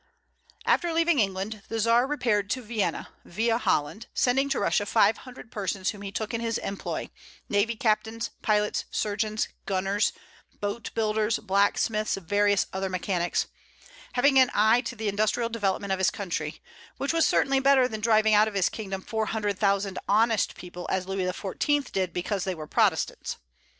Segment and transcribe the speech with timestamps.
[0.65, 5.51] After leaving England, the Czar repaired to Vienna, via Holland, sending to Russia five hundred
[5.51, 7.11] persons whom he took in his employ,
[7.49, 10.11] navy captains, pilots, surgeons, gunners,
[10.59, 13.45] boat builders, blacksmiths, and various other mechanics,
[14.13, 16.63] having an eye to the industrial development of his country;
[16.97, 20.87] which was certainly better than driving out of his kingdom four hundred thousand honest people,
[20.89, 21.91] as Louis XIV.
[21.91, 23.37] did because they were Protestants.